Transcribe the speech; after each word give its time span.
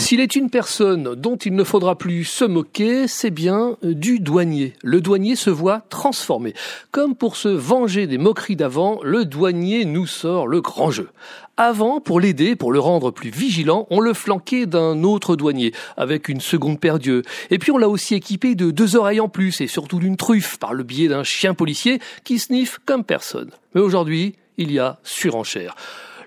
S'il 0.00 0.20
est 0.20 0.34
une 0.34 0.48
personne 0.48 1.14
dont 1.14 1.36
il 1.36 1.54
ne 1.54 1.62
faudra 1.62 1.94
plus 1.94 2.24
se 2.24 2.46
moquer, 2.46 3.06
c'est 3.06 3.30
bien 3.30 3.76
du 3.82 4.18
douanier. 4.18 4.72
Le 4.82 5.02
douanier 5.02 5.36
se 5.36 5.50
voit 5.50 5.82
transformé. 5.90 6.54
Comme 6.90 7.14
pour 7.14 7.36
se 7.36 7.48
venger 7.48 8.06
des 8.06 8.16
moqueries 8.16 8.56
d'avant, 8.56 8.98
le 9.04 9.26
douanier 9.26 9.84
nous 9.84 10.06
sort 10.06 10.48
le 10.48 10.62
grand 10.62 10.90
jeu. 10.90 11.10
Avant, 11.58 12.00
pour 12.00 12.18
l'aider, 12.18 12.56
pour 12.56 12.72
le 12.72 12.80
rendre 12.80 13.10
plus 13.10 13.28
vigilant, 13.28 13.86
on 13.90 14.00
le 14.00 14.14
flanquait 14.14 14.64
d'un 14.64 15.04
autre 15.04 15.36
douanier, 15.36 15.72
avec 15.98 16.30
une 16.30 16.40
seconde 16.40 16.80
paire 16.80 16.98
d'yeux. 16.98 17.22
Et 17.50 17.58
puis 17.58 17.70
on 17.70 17.78
l'a 17.78 17.88
aussi 17.88 18.14
équipé 18.14 18.54
de 18.54 18.70
deux 18.70 18.96
oreilles 18.96 19.20
en 19.20 19.28
plus, 19.28 19.60
et 19.60 19.66
surtout 19.66 19.98
d'une 19.98 20.16
truffe, 20.16 20.56
par 20.56 20.72
le 20.72 20.82
biais 20.82 21.08
d'un 21.08 21.24
chien 21.24 21.52
policier 21.52 22.00
qui 22.24 22.38
sniffe 22.38 22.80
comme 22.86 23.04
personne. 23.04 23.50
Mais 23.74 23.82
aujourd'hui, 23.82 24.34
il 24.56 24.72
y 24.72 24.78
a 24.78 24.98
surenchère. 25.04 25.76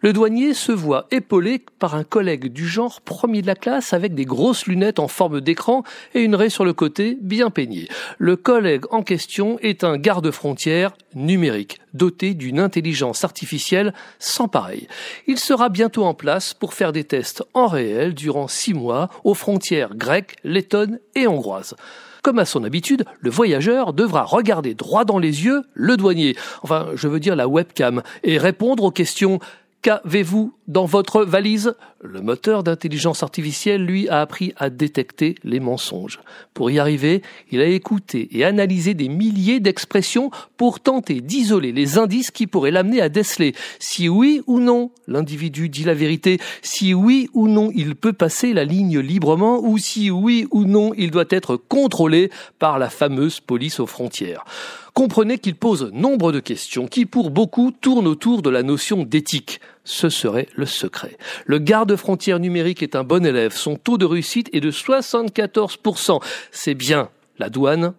Le 0.03 0.11
douanier 0.11 0.53
se 0.53 0.73
voit 0.73 1.07
épaulé 1.11 1.63
par 1.79 1.95
un 1.95 2.03
collègue 2.03 2.51
du 2.51 2.67
genre 2.67 2.99
premier 2.99 3.41
de 3.41 3.47
la 3.47 3.55
classe 3.55 3.93
avec 3.93 4.13
des 4.13 4.25
grosses 4.25 4.65
lunettes 4.65 4.99
en 4.99 5.07
forme 5.07 5.39
d'écran 5.39 5.83
et 6.13 6.19
une 6.19 6.35
raie 6.35 6.49
sur 6.49 6.65
le 6.65 6.73
côté 6.73 7.17
bien 7.21 7.49
peignée. 7.49 7.87
Le 8.17 8.35
collègue 8.35 8.83
en 8.91 9.01
question 9.01 9.57
est 9.61 9.85
un 9.85 9.97
garde-frontière 9.97 10.91
numérique, 11.15 11.79
doté 11.93 12.33
d'une 12.33 12.59
intelligence 12.59 13.23
artificielle 13.23 13.93
sans 14.19 14.49
pareil. 14.49 14.89
Il 15.25 15.39
sera 15.39 15.69
bientôt 15.69 16.03
en 16.03 16.13
place 16.13 16.53
pour 16.53 16.73
faire 16.73 16.91
des 16.91 17.05
tests 17.05 17.41
en 17.53 17.67
réel 17.67 18.13
durant 18.13 18.49
six 18.49 18.73
mois 18.73 19.07
aux 19.23 19.35
frontières 19.35 19.95
grecques, 19.95 20.35
lettonnes 20.43 20.99
et 21.15 21.27
hongroises. 21.27 21.75
Comme 22.23 22.39
à 22.39 22.45
son 22.45 22.63
habitude, 22.63 23.03
le 23.19 23.29
voyageur 23.29 23.91
devra 23.91 24.23
regarder 24.23 24.75
droit 24.75 25.03
dans 25.03 25.19
les 25.19 25.43
yeux 25.43 25.63
le 25.73 25.97
douanier, 25.97 26.37
enfin 26.61 26.87
je 26.95 27.09
veux 27.09 27.19
dire 27.19 27.35
la 27.35 27.49
webcam, 27.49 28.01
et 28.23 28.37
répondre 28.37 28.83
aux 28.85 28.91
questions 28.91 29.39
Qu'avez-vous 29.83 30.53
dans 30.69 30.85
votre 30.85 31.25
valise? 31.25 31.75
Le 32.01 32.21
moteur 32.21 32.63
d'intelligence 32.63 33.21
artificielle, 33.21 33.83
lui, 33.83 34.07
a 34.07 34.21
appris 34.21 34.53
à 34.55 34.69
détecter 34.69 35.35
les 35.43 35.59
mensonges. 35.59 36.21
Pour 36.53 36.71
y 36.71 36.79
arriver, 36.79 37.21
il 37.51 37.59
a 37.59 37.65
écouté 37.65 38.29
et 38.31 38.45
analysé 38.45 38.93
des 38.93 39.09
milliers 39.09 39.59
d'expressions 39.59 40.31
pour 40.55 40.79
tenter 40.79 41.19
d'isoler 41.19 41.73
les 41.73 41.97
indices 41.97 42.31
qui 42.31 42.47
pourraient 42.47 42.71
l'amener 42.71 43.01
à 43.01 43.09
déceler 43.09 43.55
si 43.77 44.07
oui 44.07 44.41
ou 44.47 44.61
non 44.61 44.89
l'individu 45.05 45.67
dit 45.67 45.83
la 45.83 45.93
vérité, 45.93 46.39
si 46.61 46.93
oui 46.93 47.29
ou 47.33 47.49
non 47.49 47.69
il 47.75 47.97
peut 47.97 48.13
passer 48.13 48.53
la 48.53 48.63
ligne 48.63 48.99
librement, 48.99 49.59
ou 49.59 49.77
si 49.77 50.09
oui 50.09 50.47
ou 50.51 50.63
non 50.63 50.93
il 50.95 51.11
doit 51.11 51.25
être 51.29 51.57
contrôlé 51.57 52.31
par 52.57 52.79
la 52.79 52.89
fameuse 52.89 53.41
police 53.41 53.81
aux 53.81 53.87
frontières. 53.87 54.45
Comprenez 54.93 55.39
qu'il 55.39 55.55
pose 55.55 55.91
nombre 55.91 56.31
de 56.31 56.39
questions 56.39 56.85
qui, 56.85 57.07
pour 57.07 57.31
beaucoup, 57.31 57.71
tournent 57.71 58.05
autour 58.05 58.43
de 58.43 58.51
la 58.51 58.61
notion 58.61 59.03
d'éthique. 59.03 59.59
Ce 59.83 60.09
serait 60.09 60.47
le 60.55 60.67
secret. 60.67 61.17
Le 61.45 61.57
garde-frontière 61.57 62.39
numérique 62.39 62.83
est 62.83 62.95
un 62.95 63.03
bon 63.03 63.25
élève. 63.25 63.53
Son 63.55 63.75
taux 63.75 63.97
de 63.97 64.05
réussite 64.05 64.49
est 64.53 64.59
de 64.59 64.69
74%. 64.69 66.21
C'est 66.51 66.75
bien. 66.75 67.09
La 67.39 67.49
douane 67.49 67.93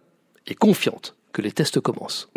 est 0.46 0.54
confiante 0.54 1.16
que 1.32 1.42
les 1.42 1.50
tests 1.50 1.80
commencent. 1.80 2.28